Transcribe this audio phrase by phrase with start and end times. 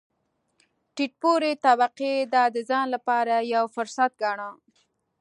[0.95, 4.49] ټیټ پوړې طبقې دا د ځان لپاره یو فرصت ګاڼه.